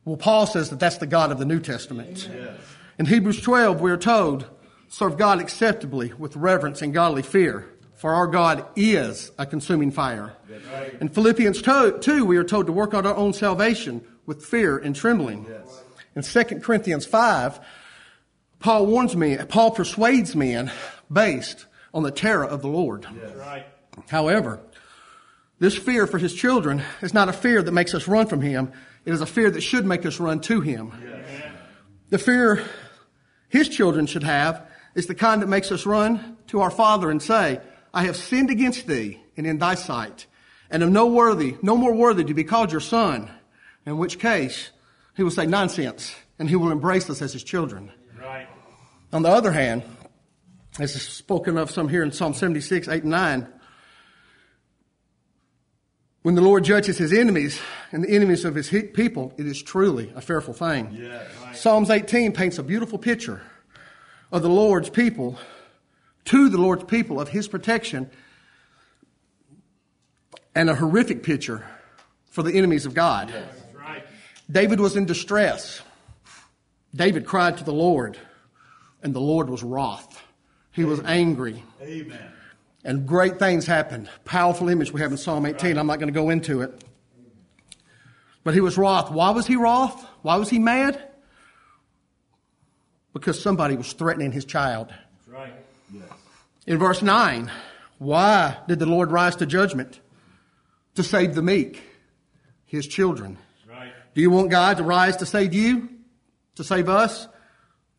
Well, 0.05 0.17
Paul 0.17 0.45
says 0.45 0.69
that 0.69 0.79
that's 0.79 0.97
the 0.97 1.07
God 1.07 1.31
of 1.31 1.39
the 1.39 1.45
New 1.45 1.59
Testament. 1.59 2.29
Yes. 2.33 2.57
In 2.97 3.05
Hebrews 3.05 3.41
12, 3.41 3.79
we 3.79 3.91
are 3.91 3.97
told, 3.97 4.45
serve 4.89 5.17
God 5.17 5.39
acceptably 5.39 6.13
with 6.17 6.35
reverence 6.35 6.81
and 6.81 6.93
godly 6.93 7.21
fear, 7.21 7.69
for 7.95 8.13
our 8.13 8.27
God 8.27 8.65
is 8.75 9.31
a 9.37 9.45
consuming 9.45 9.91
fire. 9.91 10.33
right. 10.73 10.95
In 10.99 11.09
Philippians 11.09 11.61
2, 11.61 11.99
2, 11.99 12.25
we 12.25 12.37
are 12.37 12.43
told 12.43 12.65
to 12.67 12.73
work 12.73 12.93
out 12.93 13.05
our 13.05 13.15
own 13.15 13.33
salvation 13.33 14.03
with 14.25 14.45
fear 14.45 14.77
and 14.77 14.95
trembling. 14.95 15.45
Yes. 15.49 15.83
In 16.15 16.45
2 16.45 16.59
Corinthians 16.59 17.05
5, 17.05 17.59
Paul 18.59 18.87
warns 18.87 19.15
me, 19.15 19.37
Paul 19.47 19.71
persuades 19.71 20.35
men 20.35 20.71
based 21.11 21.65
on 21.93 22.03
the 22.03 22.11
terror 22.11 22.45
of 22.45 22.61
the 22.61 22.67
Lord. 22.67 23.07
Yes. 23.15 23.35
Right. 23.35 23.65
However, 24.09 24.59
this 25.59 25.77
fear 25.77 26.07
for 26.07 26.17
his 26.17 26.33
children 26.33 26.81
is 27.01 27.13
not 27.13 27.29
a 27.29 27.33
fear 27.33 27.61
that 27.61 27.71
makes 27.71 27.93
us 27.93 28.07
run 28.07 28.27
from 28.27 28.41
him. 28.41 28.71
It 29.05 29.13
is 29.13 29.21
a 29.21 29.25
fear 29.25 29.51
that 29.51 29.61
should 29.61 29.85
make 29.85 30.05
us 30.05 30.19
run 30.19 30.39
to 30.41 30.61
him. 30.61 30.93
Yes. 31.03 31.51
The 32.09 32.17
fear 32.17 32.63
his 33.49 33.69
children 33.69 34.05
should 34.05 34.23
have 34.23 34.65
is 34.95 35.07
the 35.07 35.15
kind 35.15 35.41
that 35.41 35.47
makes 35.47 35.71
us 35.71 35.85
run 35.85 36.37
to 36.47 36.61
our 36.61 36.71
Father 36.71 37.11
and 37.11 37.21
say, 37.21 37.61
I 37.93 38.03
have 38.05 38.15
sinned 38.15 38.49
against 38.49 38.87
thee 38.87 39.19
and 39.37 39.45
in 39.45 39.57
thy 39.57 39.75
sight, 39.75 40.27
and 40.69 40.83
am 40.83 40.93
no 40.93 41.07
worthy, 41.07 41.55
no 41.61 41.75
more 41.75 41.93
worthy 41.93 42.23
to 42.23 42.33
be 42.33 42.43
called 42.43 42.71
your 42.71 42.81
son. 42.81 43.29
In 43.85 43.97
which 43.97 44.19
case, 44.19 44.69
he 45.15 45.23
will 45.23 45.31
say 45.31 45.45
nonsense, 45.45 46.15
and 46.37 46.49
he 46.49 46.55
will 46.55 46.71
embrace 46.71 47.09
us 47.09 47.21
as 47.21 47.33
his 47.33 47.43
children. 47.43 47.91
Right. 48.19 48.47
On 49.11 49.23
the 49.23 49.29
other 49.29 49.51
hand, 49.51 49.83
as 50.79 50.95
is 50.95 51.01
spoken 51.01 51.57
of 51.57 51.71
some 51.71 51.89
here 51.89 52.03
in 52.03 52.11
Psalm 52.11 52.33
76, 52.33 52.87
8 52.87 53.03
and 53.03 53.11
9, 53.11 53.47
when 56.21 56.35
the 56.35 56.41
Lord 56.41 56.63
judges 56.63 56.97
his 56.97 57.13
enemies 57.13 57.59
and 57.91 58.03
the 58.03 58.09
enemies 58.09 58.43
of 58.43 58.55
his 58.55 58.69
people, 58.69 59.33
it 59.37 59.45
is 59.45 59.61
truly 59.61 60.11
a 60.15 60.21
fearful 60.21 60.53
thing. 60.53 60.97
Yes. 60.99 61.25
Right. 61.43 61.55
Psalms 61.55 61.89
18 61.89 62.33
paints 62.33 62.57
a 62.57 62.63
beautiful 62.63 62.99
picture 62.99 63.41
of 64.31 64.41
the 64.41 64.49
Lord's 64.49 64.89
people, 64.89 65.37
to 66.25 66.49
the 66.49 66.57
Lord's 66.57 66.83
people, 66.83 67.19
of 67.19 67.29
his 67.29 67.47
protection, 67.47 68.09
and 70.53 70.69
a 70.69 70.75
horrific 70.75 71.23
picture 71.23 71.65
for 72.27 72.43
the 72.43 72.53
enemies 72.53 72.85
of 72.85 72.93
God. 72.93 73.33
Right. 73.73 74.03
David 74.51 74.79
was 74.79 74.95
in 74.95 75.05
distress. 75.05 75.81
David 76.93 77.25
cried 77.25 77.57
to 77.59 77.63
the 77.63 77.73
Lord, 77.73 78.17
and 79.01 79.13
the 79.13 79.21
Lord 79.21 79.49
was 79.49 79.63
wroth. 79.63 80.21
He 80.71 80.83
was 80.83 80.99
angry, 81.01 81.63
Amen. 81.81 82.33
And 82.83 83.07
great 83.07 83.39
things 83.39 83.65
happened. 83.65 84.09
Powerful 84.25 84.69
image 84.69 84.91
we 84.91 85.01
have 85.01 85.11
in 85.11 85.17
Psalm 85.17 85.45
18. 85.45 85.77
I'm 85.77 85.87
not 85.87 85.99
going 85.99 86.11
to 86.11 86.17
go 86.17 86.29
into 86.29 86.61
it. 86.61 86.83
But 88.43 88.53
he 88.53 88.61
was 88.61 88.77
wroth. 88.77 89.11
Why 89.11 89.31
was 89.31 89.45
he 89.45 89.55
wroth? 89.55 90.05
Why 90.21 90.37
was 90.37 90.49
he 90.49 90.59
mad? 90.59 91.01
Because 93.13 93.41
somebody 93.41 93.75
was 93.75 93.91
threatening 93.93 94.31
his 94.31 94.45
child. 94.45 94.89
That's 94.89 95.27
right. 95.27 95.53
Yes. 95.93 96.03
In 96.67 96.77
verse 96.77 97.01
9, 97.01 97.51
why 97.97 98.57
did 98.67 98.79
the 98.79 98.85
Lord 98.85 99.11
rise 99.11 99.35
to 99.37 99.45
judgment? 99.45 99.99
To 100.95 101.03
save 101.03 101.35
the 101.35 101.41
meek, 101.41 101.81
his 102.65 102.87
children. 102.87 103.37
Right. 103.69 103.91
Do 104.13 104.21
you 104.21 104.29
want 104.29 104.51
God 104.51 104.77
to 104.77 104.83
rise 104.83 105.17
to 105.17 105.25
save 105.25 105.53
you? 105.53 105.89
To 106.55 106.63
save 106.63 106.89
us? 106.89 107.27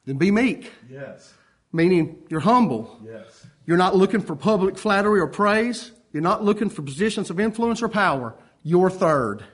Then 0.04 0.16
be 0.16 0.30
meek, 0.30 0.72
Yes. 0.88 1.32
meaning 1.72 2.18
you're 2.28 2.40
humble. 2.40 2.98
Yes. 3.04 3.39
You're 3.70 3.78
not 3.78 3.94
looking 3.94 4.20
for 4.20 4.34
public 4.34 4.76
flattery 4.76 5.20
or 5.20 5.28
praise. 5.28 5.92
You're 6.12 6.24
not 6.24 6.42
looking 6.42 6.70
for 6.70 6.82
positions 6.82 7.30
of 7.30 7.38
influence 7.38 7.82
or 7.82 7.88
power. 7.88 8.34
You're 8.64 8.90
third. 8.90 9.44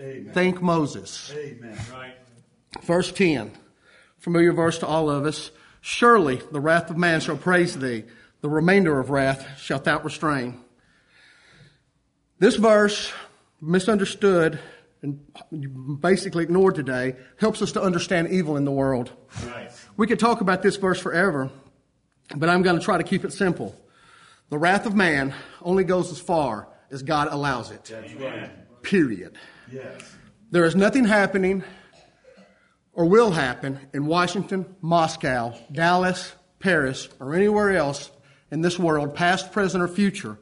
Amen. 0.00 0.32
Think 0.34 0.60
Moses. 0.60 1.32
Amen. 1.32 1.78
Right. 1.92 2.16
Verse 2.82 3.12
10, 3.12 3.52
familiar 4.18 4.52
verse 4.52 4.80
to 4.80 4.86
all 4.88 5.08
of 5.08 5.24
us. 5.26 5.52
Surely 5.80 6.40
the 6.50 6.58
wrath 6.58 6.90
of 6.90 6.96
man 6.96 7.20
shall 7.20 7.36
praise 7.36 7.78
thee. 7.78 8.02
The 8.40 8.48
remainder 8.48 8.98
of 8.98 9.10
wrath 9.10 9.46
shalt 9.60 9.84
thou 9.84 10.00
restrain. 10.00 10.58
This 12.40 12.56
verse, 12.56 13.12
misunderstood 13.60 14.58
and 15.02 15.20
basically 16.00 16.42
ignored 16.42 16.74
today, 16.74 17.14
helps 17.36 17.62
us 17.62 17.70
to 17.72 17.80
understand 17.80 18.26
evil 18.32 18.56
in 18.56 18.64
the 18.64 18.72
world. 18.72 19.12
Right. 19.46 19.70
We 19.96 20.08
could 20.08 20.18
talk 20.18 20.40
about 20.40 20.62
this 20.64 20.74
verse 20.74 20.98
forever, 20.98 21.48
but 22.36 22.48
I'm 22.48 22.62
going 22.62 22.78
to 22.78 22.84
try 22.84 22.98
to 22.98 23.04
keep 23.04 23.24
it 23.24 23.32
simple. 23.32 23.78
The 24.48 24.58
wrath 24.58 24.86
of 24.86 24.94
man 24.94 25.34
only 25.62 25.84
goes 25.84 26.10
as 26.12 26.20
far 26.20 26.68
as 26.90 27.02
God 27.02 27.28
allows 27.30 27.70
it. 27.70 27.90
Right. 28.20 28.50
Period. 28.82 29.38
Yes. 29.70 30.02
There 30.50 30.64
is 30.64 30.76
nothing 30.76 31.04
happening 31.04 31.64
or 32.92 33.06
will 33.06 33.30
happen 33.30 33.80
in 33.94 34.06
Washington, 34.06 34.66
Moscow, 34.82 35.54
Dallas, 35.70 36.34
Paris, 36.58 37.08
or 37.18 37.34
anywhere 37.34 37.74
else 37.74 38.10
in 38.50 38.60
this 38.60 38.78
world, 38.78 39.14
past, 39.14 39.52
present, 39.52 39.82
or 39.82 39.88
future, 39.88 40.36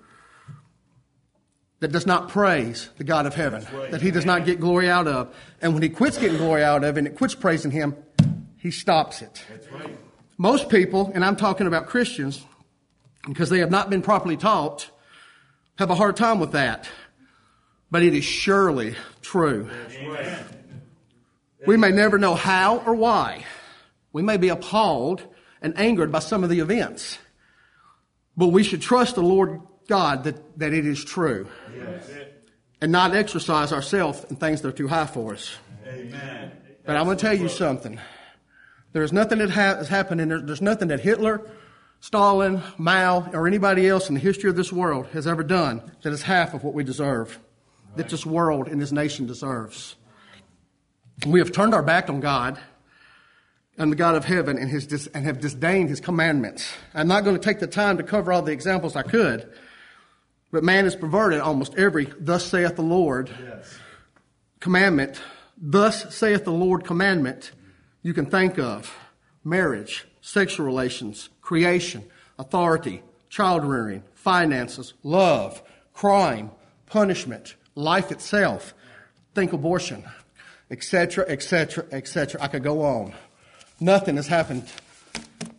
that 1.78 1.92
does 1.92 2.06
not 2.06 2.28
praise 2.28 2.90
the 2.98 3.04
God 3.04 3.26
of 3.26 3.34
heaven, 3.34 3.66
right. 3.72 3.90
that 3.92 4.02
he 4.02 4.10
does 4.10 4.26
not 4.26 4.44
get 4.44 4.60
glory 4.60 4.90
out 4.90 5.06
of. 5.06 5.34
And 5.62 5.72
when 5.72 5.82
he 5.82 5.88
quits 5.88 6.18
getting 6.18 6.36
glory 6.36 6.62
out 6.62 6.84
of 6.84 6.96
it 6.96 6.98
and 6.98 7.06
it 7.06 7.16
quits 7.16 7.34
praising 7.34 7.70
him, 7.70 7.96
he 8.56 8.70
stops 8.70 9.22
it. 9.22 9.44
That's 9.48 9.70
right. 9.72 9.96
Most 10.40 10.70
people, 10.70 11.12
and 11.14 11.22
I'm 11.22 11.36
talking 11.36 11.66
about 11.66 11.88
Christians, 11.88 12.42
because 13.28 13.50
they 13.50 13.58
have 13.58 13.70
not 13.70 13.90
been 13.90 14.00
properly 14.00 14.38
taught, 14.38 14.88
have 15.76 15.90
a 15.90 15.94
hard 15.94 16.16
time 16.16 16.40
with 16.40 16.52
that. 16.52 16.88
But 17.90 18.02
it 18.02 18.14
is 18.14 18.24
surely 18.24 18.94
true. 19.20 19.68
Amen. 19.92 20.44
We 21.66 21.76
may 21.76 21.90
never 21.90 22.16
know 22.16 22.34
how 22.34 22.78
or 22.78 22.94
why. 22.94 23.44
We 24.14 24.22
may 24.22 24.38
be 24.38 24.48
appalled 24.48 25.22
and 25.60 25.78
angered 25.78 26.10
by 26.10 26.20
some 26.20 26.42
of 26.42 26.48
the 26.48 26.60
events. 26.60 27.18
But 28.34 28.46
we 28.46 28.62
should 28.62 28.80
trust 28.80 29.16
the 29.16 29.22
Lord 29.22 29.60
God 29.88 30.24
that, 30.24 30.58
that 30.58 30.72
it 30.72 30.86
is 30.86 31.04
true 31.04 31.48
Yes. 31.76 32.08
and 32.80 32.90
not 32.90 33.14
exercise 33.14 33.74
ourselves 33.74 34.24
in 34.30 34.36
things 34.36 34.62
that 34.62 34.68
are 34.68 34.72
too 34.72 34.88
high 34.88 35.04
for 35.04 35.34
us. 35.34 35.54
Amen. 35.86 36.52
But 36.86 36.96
I'm 36.96 37.04
going 37.04 37.18
to 37.18 37.20
tell 37.20 37.36
you 37.36 37.50
something. 37.50 38.00
There's 38.92 39.12
nothing 39.12 39.38
that 39.38 39.50
has 39.50 39.88
happened, 39.88 40.20
and 40.20 40.48
there's 40.48 40.62
nothing 40.62 40.88
that 40.88 41.00
Hitler, 41.00 41.48
Stalin, 42.00 42.62
Mao, 42.76 43.30
or 43.32 43.46
anybody 43.46 43.88
else 43.88 44.08
in 44.08 44.14
the 44.14 44.20
history 44.20 44.50
of 44.50 44.56
this 44.56 44.72
world 44.72 45.06
has 45.08 45.26
ever 45.26 45.42
done 45.44 45.82
that 46.02 46.12
is 46.12 46.22
half 46.22 46.54
of 46.54 46.64
what 46.64 46.74
we 46.74 46.82
deserve, 46.82 47.38
that 47.96 48.08
this 48.08 48.26
world 48.26 48.68
and 48.68 48.80
this 48.80 48.90
nation 48.92 49.26
deserves. 49.26 49.96
We 51.26 51.38
have 51.40 51.52
turned 51.52 51.74
our 51.74 51.82
back 51.82 52.08
on 52.08 52.20
God 52.20 52.58
and 53.76 53.92
the 53.92 53.96
God 53.96 54.14
of 54.16 54.24
heaven 54.24 54.58
and, 54.58 54.70
his 54.70 54.86
dis- 54.86 55.06
and 55.08 55.24
have 55.24 55.40
disdained 55.40 55.88
his 55.90 56.00
commandments. 56.00 56.72
I'm 56.94 57.08
not 57.08 57.24
going 57.24 57.36
to 57.36 57.42
take 57.42 57.60
the 57.60 57.66
time 57.66 57.98
to 57.98 58.02
cover 58.02 58.32
all 58.32 58.42
the 58.42 58.52
examples 58.52 58.96
I 58.96 59.02
could, 59.02 59.48
but 60.50 60.64
man 60.64 60.84
has 60.84 60.96
perverted 60.96 61.40
almost 61.40 61.74
every 61.76 62.06
thus 62.18 62.44
saith 62.44 62.76
the 62.76 62.82
Lord 62.82 63.30
Yes. 63.42 63.78
commandment, 64.58 65.20
thus 65.56 66.14
saith 66.14 66.44
the 66.44 66.52
Lord 66.52 66.84
commandment, 66.84 67.52
you 68.02 68.14
can 68.14 68.26
think 68.26 68.58
of 68.58 68.94
marriage, 69.44 70.06
sexual 70.20 70.66
relations, 70.66 71.28
creation, 71.40 72.04
authority, 72.38 73.02
child 73.28 73.64
rearing, 73.64 74.02
finances, 74.14 74.94
love, 75.02 75.62
crime, 75.92 76.50
punishment, 76.86 77.56
life 77.74 78.10
itself. 78.10 78.74
Think 79.34 79.52
abortion, 79.52 80.04
etc., 80.70 81.24
etc., 81.28 81.86
etc. 81.92 82.42
I 82.42 82.48
could 82.48 82.64
go 82.64 82.82
on. 82.82 83.14
Nothing 83.78 84.16
has 84.16 84.26
happened. 84.26 84.64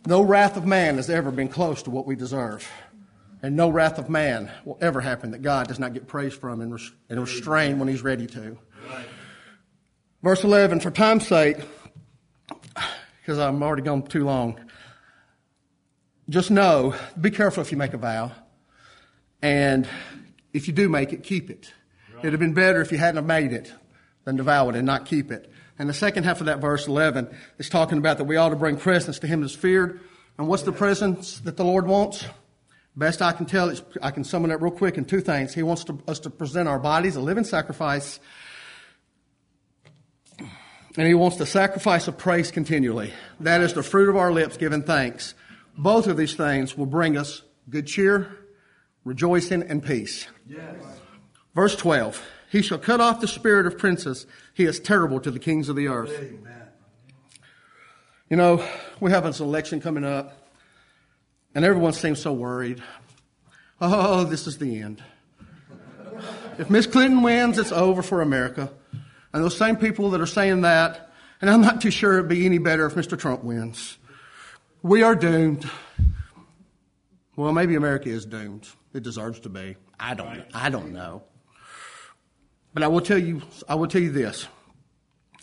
No 0.06 0.22
wrath 0.22 0.56
of 0.56 0.66
man 0.66 0.96
has 0.96 1.08
ever 1.08 1.30
been 1.30 1.48
close 1.48 1.82
to 1.84 1.90
what 1.90 2.06
we 2.06 2.16
deserve. 2.16 2.68
And 3.42 3.56
no 3.56 3.68
wrath 3.68 3.98
of 3.98 4.08
man 4.08 4.50
will 4.64 4.78
ever 4.80 5.00
happen 5.00 5.32
that 5.32 5.42
God 5.42 5.68
does 5.68 5.80
not 5.80 5.94
get 5.94 6.06
praise 6.06 6.34
from 6.34 6.60
and, 6.60 6.78
and 7.08 7.20
restrain 7.20 7.78
when 7.78 7.88
he's 7.88 8.02
ready 8.02 8.26
to. 8.28 8.56
Verse 10.22 10.44
11, 10.44 10.78
for 10.80 10.92
time's 10.92 11.26
sake, 11.26 11.56
because 13.22 13.38
I'm 13.38 13.62
already 13.62 13.82
gone 13.82 14.02
too 14.02 14.24
long, 14.24 14.58
just 16.28 16.50
know, 16.50 16.94
be 17.20 17.30
careful 17.30 17.62
if 17.62 17.70
you 17.70 17.78
make 17.78 17.94
a 17.94 17.98
vow. 17.98 18.32
And 19.40 19.88
if 20.52 20.66
you 20.66 20.74
do 20.74 20.88
make 20.88 21.12
it, 21.12 21.22
keep 21.22 21.48
it. 21.48 21.72
It'd 22.18 22.32
have 22.32 22.40
been 22.40 22.54
better 22.54 22.80
if 22.80 22.92
you 22.92 22.98
hadn't 22.98 23.16
have 23.16 23.26
made 23.26 23.52
it 23.52 23.72
than 24.24 24.36
to 24.36 24.42
vow 24.42 24.68
it 24.68 24.76
and 24.76 24.86
not 24.86 25.06
keep 25.06 25.30
it. 25.30 25.50
And 25.78 25.88
the 25.88 25.94
second 25.94 26.24
half 26.24 26.40
of 26.40 26.46
that 26.46 26.60
verse 26.60 26.86
11 26.86 27.28
is 27.58 27.68
talking 27.68 27.98
about 27.98 28.18
that 28.18 28.24
we 28.24 28.36
ought 28.36 28.50
to 28.50 28.56
bring 28.56 28.76
presents 28.76 29.18
to 29.20 29.26
him 29.26 29.40
that's 29.40 29.54
feared. 29.54 30.00
And 30.38 30.48
what's 30.48 30.62
the 30.62 30.72
presents 30.72 31.40
that 31.40 31.56
the 31.56 31.64
Lord 31.64 31.86
wants? 31.86 32.24
Best 32.94 33.22
I 33.22 33.32
can 33.32 33.46
tell, 33.46 33.70
it's, 33.70 33.82
I 34.02 34.10
can 34.10 34.22
sum 34.22 34.44
it 34.44 34.50
up 34.50 34.60
real 34.60 34.70
quick 34.70 34.98
in 34.98 35.04
two 35.04 35.20
things. 35.20 35.54
He 35.54 35.62
wants 35.62 35.84
to, 35.84 35.98
us 36.06 36.20
to 36.20 36.30
present 36.30 36.68
our 36.68 36.78
bodies 36.78 37.16
a 37.16 37.20
living 37.20 37.44
sacrifice, 37.44 38.20
and 40.96 41.06
He 41.06 41.14
wants 41.14 41.36
the 41.36 41.46
sacrifice 41.46 42.08
of 42.08 42.18
praise 42.18 42.50
continually. 42.50 43.12
That 43.40 43.60
is 43.60 43.74
the 43.74 43.82
fruit 43.82 44.08
of 44.08 44.16
our 44.16 44.32
lips 44.32 44.56
giving 44.56 44.82
thanks. 44.82 45.34
Both 45.76 46.06
of 46.06 46.16
these 46.16 46.34
things 46.34 46.76
will 46.76 46.86
bring 46.86 47.16
us 47.16 47.42
good 47.70 47.86
cheer, 47.86 48.38
rejoicing, 49.04 49.62
and 49.62 49.82
peace. 49.82 50.26
Yes. 50.46 50.76
Verse 51.54 51.76
12 51.76 52.22
He 52.50 52.62
shall 52.62 52.78
cut 52.78 53.00
off 53.00 53.20
the 53.20 53.28
spirit 53.28 53.66
of 53.66 53.78
princes. 53.78 54.26
He 54.54 54.64
is 54.64 54.80
terrible 54.80 55.20
to 55.20 55.30
the 55.30 55.38
kings 55.38 55.68
of 55.68 55.76
the 55.76 55.88
earth. 55.88 56.12
Amen. 56.18 56.68
You 58.28 58.36
know, 58.36 58.66
we 59.00 59.10
have 59.10 59.26
an 59.26 59.34
election 59.34 59.80
coming 59.80 60.04
up. 60.04 60.38
And 61.54 61.64
everyone 61.66 61.92
seems 61.92 62.18
so 62.20 62.32
worried. 62.32 62.82
Oh, 63.78 64.24
this 64.24 64.46
is 64.46 64.56
the 64.56 64.80
end. 64.80 65.02
If 66.58 66.70
Miss 66.70 66.86
Clinton 66.86 67.22
wins, 67.22 67.58
it's 67.58 67.72
over 67.72 68.02
for 68.02 68.22
America. 68.22 68.70
And 69.32 69.42
those 69.42 69.56
same 69.56 69.76
people 69.76 70.10
that 70.10 70.20
are 70.20 70.26
saying 70.26 70.62
that, 70.62 71.10
and 71.40 71.50
I'm 71.50 71.60
not 71.60 71.80
too 71.80 71.90
sure 71.90 72.14
it'd 72.18 72.28
be 72.28 72.44
any 72.46 72.58
better 72.58 72.86
if 72.86 72.94
Mr. 72.94 73.18
Trump 73.18 73.42
wins. 73.42 73.98
We 74.82 75.02
are 75.02 75.14
doomed. 75.14 75.68
Well, 77.36 77.52
maybe 77.52 77.74
America 77.76 78.08
is 78.10 78.26
doomed. 78.26 78.68
It 78.92 79.02
deserves 79.02 79.40
to 79.40 79.48
be. 79.48 79.76
I 79.98 80.14
don't. 80.14 80.44
I 80.54 80.68
don't 80.68 80.92
know. 80.92 81.22
But 82.74 82.82
I 82.82 82.88
will 82.88 83.00
tell 83.00 83.18
you. 83.18 83.42
I 83.68 83.74
will 83.74 83.86
tell 83.88 84.02
you 84.02 84.10
this. 84.12 84.46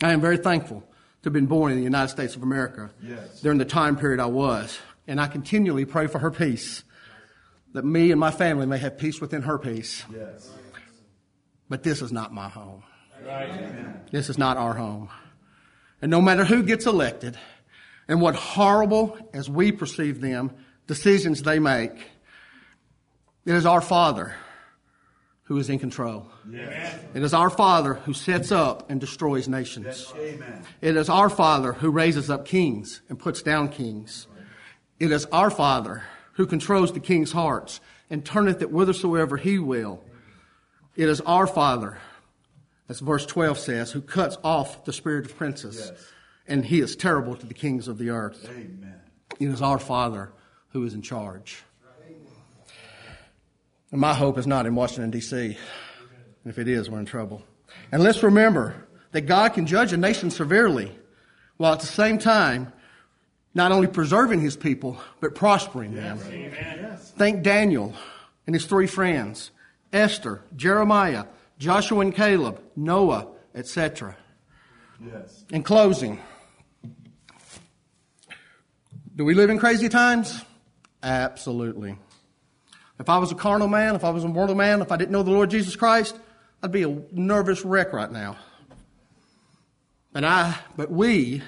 I 0.02 0.12
am 0.12 0.20
very 0.20 0.36
thankful 0.36 0.80
to 1.22 1.26
have 1.26 1.32
been 1.32 1.46
born 1.46 1.72
in 1.72 1.78
the 1.78 1.84
United 1.84 2.08
States 2.08 2.36
of 2.36 2.42
America 2.42 2.90
Yes. 3.02 3.40
during 3.42 3.58
the 3.58 3.64
time 3.64 3.96
period 3.96 4.20
I 4.20 4.26
was. 4.26 4.78
And 5.06 5.20
I 5.20 5.26
continually 5.26 5.84
pray 5.84 6.06
for 6.06 6.18
her 6.18 6.30
peace, 6.30 6.84
that 7.72 7.84
me 7.84 8.10
and 8.10 8.20
my 8.20 8.30
family 8.30 8.66
may 8.66 8.78
have 8.78 8.96
peace 8.98 9.20
within 9.20 9.42
her 9.42 9.58
peace. 9.58 10.04
Yes. 10.12 10.50
But 11.68 11.82
this 11.82 12.00
is 12.02 12.12
not 12.12 12.32
my 12.32 12.48
home. 12.48 12.84
Right. 13.26 14.10
This 14.10 14.28
is 14.28 14.38
not 14.38 14.56
our 14.56 14.74
home. 14.74 15.08
And 16.02 16.10
no 16.10 16.20
matter 16.20 16.44
who 16.44 16.62
gets 16.62 16.86
elected 16.86 17.36
and 18.08 18.20
what 18.20 18.34
horrible, 18.34 19.16
as 19.32 19.48
we 19.48 19.72
perceive 19.72 20.20
them, 20.20 20.52
decisions 20.86 21.42
they 21.42 21.58
make, 21.58 21.92
it 23.44 23.54
is 23.54 23.66
our 23.66 23.80
Father 23.80 24.34
who 25.44 25.58
is 25.58 25.68
in 25.68 25.78
control. 25.78 26.30
Yes. 26.48 26.96
It 27.12 27.22
is 27.22 27.34
our 27.34 27.50
Father 27.50 27.94
who 27.94 28.12
sets 28.12 28.52
up 28.52 28.88
and 28.88 29.00
destroys 29.00 29.48
nations. 29.48 30.12
Amen. 30.16 30.62
It 30.80 30.96
is 30.96 31.08
our 31.08 31.28
Father 31.28 31.72
who 31.72 31.90
raises 31.90 32.30
up 32.30 32.44
kings 32.44 33.02
and 33.08 33.18
puts 33.18 33.42
down 33.42 33.68
kings. 33.68 34.28
It 34.98 35.10
is 35.10 35.26
our 35.26 35.50
Father 35.50 36.04
who 36.34 36.46
controls 36.46 36.92
the 36.92 37.00
king's 37.00 37.32
hearts 37.32 37.80
and 38.08 38.24
turneth 38.24 38.62
it 38.62 38.68
whithersoever 38.68 39.36
he 39.36 39.58
will. 39.58 40.02
It 40.94 41.08
is 41.08 41.20
our 41.22 41.46
Father, 41.46 41.98
as 42.90 42.98
verse 42.98 43.24
12 43.24 43.56
says, 43.56 43.92
who 43.92 44.00
cuts 44.00 44.36
off 44.42 44.84
the 44.84 44.92
spirit 44.92 45.24
of 45.24 45.36
princes. 45.36 45.92
Yes. 45.92 46.12
And 46.48 46.64
he 46.64 46.80
is 46.80 46.96
terrible 46.96 47.36
to 47.36 47.46
the 47.46 47.54
kings 47.54 47.86
of 47.86 47.98
the 47.98 48.10
earth. 48.10 48.44
Amen. 48.50 49.00
It 49.38 49.46
is 49.46 49.62
our 49.62 49.78
Father 49.78 50.32
who 50.70 50.84
is 50.84 50.92
in 50.92 51.00
charge. 51.00 51.62
And 53.92 54.00
my 54.00 54.12
hope 54.12 54.38
is 54.38 54.46
not 54.46 54.66
in 54.66 54.74
Washington, 54.74 55.10
D.C. 55.10 55.56
If 56.44 56.58
it 56.58 56.66
is, 56.66 56.90
we're 56.90 56.98
in 56.98 57.06
trouble. 57.06 57.42
And 57.92 58.02
let's 58.02 58.24
remember 58.24 58.88
that 59.12 59.22
God 59.22 59.54
can 59.54 59.66
judge 59.66 59.92
a 59.92 59.96
nation 59.96 60.30
severely 60.30 60.90
while 61.58 61.72
at 61.72 61.80
the 61.80 61.86
same 61.86 62.18
time 62.18 62.72
not 63.54 63.70
only 63.70 63.86
preserving 63.86 64.40
his 64.40 64.56
people, 64.56 65.00
but 65.20 65.36
prospering 65.36 65.94
them. 65.94 66.18
Think 66.98 67.44
Daniel 67.44 67.94
and 68.46 68.54
his 68.54 68.66
three 68.66 68.88
friends, 68.88 69.52
Esther, 69.92 70.42
Jeremiah, 70.56 71.26
Joshua 71.60 72.00
and 72.00 72.14
Caleb, 72.14 72.58
Noah, 72.74 73.28
etc. 73.54 74.16
Yes. 74.98 75.44
In 75.50 75.62
closing, 75.62 76.18
do 79.14 79.26
we 79.26 79.34
live 79.34 79.50
in 79.50 79.58
crazy 79.58 79.90
times? 79.90 80.42
Absolutely. 81.02 81.98
If 82.98 83.10
I 83.10 83.18
was 83.18 83.30
a 83.30 83.34
carnal 83.34 83.68
man, 83.68 83.94
if 83.94 84.04
I 84.04 84.10
was 84.10 84.24
a 84.24 84.28
mortal 84.28 84.54
man, 84.54 84.80
if 84.80 84.90
I 84.90 84.96
didn't 84.96 85.10
know 85.10 85.22
the 85.22 85.32
Lord 85.32 85.50
Jesus 85.50 85.76
Christ, 85.76 86.18
I'd 86.62 86.72
be 86.72 86.82
a 86.82 86.98
nervous 87.12 87.62
wreck 87.62 87.92
right 87.92 88.10
now. 88.10 88.38
But 90.12 90.24
I, 90.24 90.56
but 90.78 90.90
we 90.90 91.42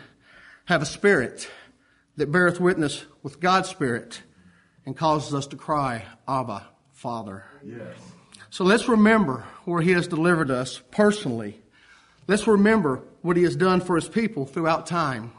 have 0.66 0.82
a 0.82 0.86
spirit 0.86 1.50
that 2.18 2.30
beareth 2.30 2.60
witness 2.60 3.06
with 3.22 3.40
God's 3.40 3.70
spirit 3.70 4.20
and 4.84 4.94
causes 4.94 5.32
us 5.32 5.46
to 5.48 5.56
cry, 5.56 6.04
Abba, 6.28 6.66
Father. 6.92 7.44
Yes. 7.64 7.96
So 8.50 8.64
let's 8.64 8.88
remember 8.88 9.44
where 9.64 9.82
He 9.82 9.92
has 9.92 10.06
delivered 10.06 10.50
us 10.50 10.80
personally. 10.90 11.60
Let's 12.26 12.46
remember 12.46 13.02
what 13.22 13.36
He 13.36 13.42
has 13.44 13.56
done 13.56 13.80
for 13.80 13.96
His 13.96 14.08
people 14.08 14.46
throughout 14.46 14.86
time. 14.86 15.32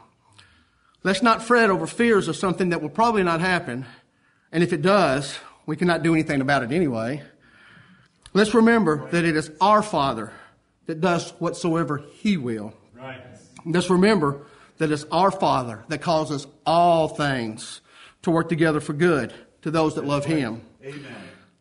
Let's 1.02 1.22
not 1.22 1.42
fret 1.42 1.70
over 1.70 1.86
fears 1.86 2.28
of 2.28 2.36
something 2.36 2.70
that 2.70 2.80
will 2.80 2.88
probably 2.88 3.22
not 3.22 3.40
happen. 3.40 3.86
And 4.50 4.62
if 4.62 4.72
it 4.72 4.82
does, 4.82 5.38
we 5.66 5.76
cannot 5.76 6.02
do 6.02 6.14
anything 6.14 6.40
about 6.40 6.62
it 6.62 6.72
anyway. 6.72 7.22
Let's 8.32 8.54
remember 8.54 9.08
that 9.10 9.24
it 9.24 9.36
is 9.36 9.50
our 9.60 9.82
Father 9.82 10.32
that 10.86 11.00
does 11.00 11.30
whatsoever 11.32 12.02
He 12.14 12.36
will. 12.36 12.74
Right. 12.96 13.20
Let's 13.64 13.90
remember 13.90 14.46
that 14.78 14.90
it's 14.90 15.04
our 15.12 15.30
Father 15.30 15.84
that 15.88 16.00
causes 16.00 16.46
all 16.66 17.08
things 17.08 17.80
to 18.22 18.30
work 18.30 18.48
together 18.48 18.80
for 18.80 18.92
good 18.92 19.32
to 19.62 19.70
those 19.70 19.94
that 19.94 20.04
love 20.04 20.24
Him. 20.24 20.62
Amen. 20.82 21.14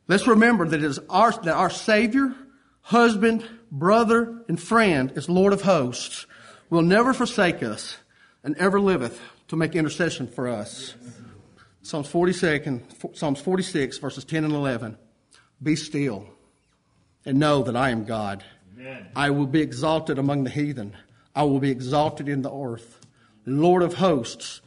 Let's 0.08 0.28
remember 0.28 0.68
that 0.68 0.80
it 0.80 0.86
is 0.86 1.00
our, 1.10 1.32
that 1.32 1.56
our 1.56 1.70
Savior, 1.70 2.36
husband, 2.82 3.48
brother, 3.72 4.44
and 4.48 4.62
friend 4.62 5.12
is 5.16 5.30
Lord 5.30 5.54
of 5.54 5.62
hosts, 5.62 6.26
will 6.70 6.82
never 6.82 7.14
forsake 7.14 7.64
us, 7.64 7.98
and 8.44 8.58
ever 8.58 8.80
liveth 8.80 9.22
to 9.48 9.56
make 9.56 9.76
intercession 9.76 10.28
for 10.28 10.48
us. 10.48 10.96
Psalms 11.82 12.08
42, 12.08 12.82
Psalms 13.14 13.40
46, 13.40 13.98
verses 13.98 14.24
10 14.26 14.46
and 14.46 14.54
11. 14.54 14.98
Be 15.62 15.76
still 15.76 16.28
and 17.26 17.40
know 17.40 17.64
that 17.64 17.76
I 17.76 17.90
am 17.90 18.06
God. 18.06 18.44
Amen. 18.78 19.08
I 19.16 19.30
will 19.30 19.46
be 19.46 19.62
exalted 19.62 20.18
among 20.18 20.44
the 20.44 20.50
heathen. 20.50 20.96
I 21.36 21.44
will 21.44 21.60
be 21.60 21.72
exalted 21.72 22.28
in 22.28 22.42
the 22.42 22.52
earth. 22.52 23.00
Lord 23.46 23.84
of 23.84 23.96
hosts 23.96 24.62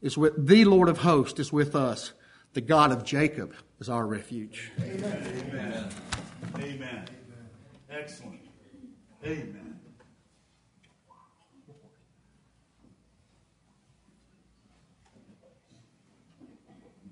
is 0.00 0.18
with 0.18 0.46
the 0.46 0.64
Lord 0.64 0.88
of 0.88 0.98
hosts 0.98 1.38
is 1.40 1.52
with 1.52 1.74
us. 1.74 2.12
The 2.54 2.60
God 2.60 2.92
of 2.92 3.02
Jacob 3.02 3.54
is 3.80 3.88
our 3.88 4.06
refuge. 4.06 4.72
Amen. 4.80 5.44
Amen. 5.48 5.88
Amen. 6.56 7.04
Excellent. 7.90 8.40
Amen. 9.24 9.61